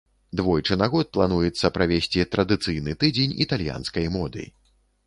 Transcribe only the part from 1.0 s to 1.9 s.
плануецца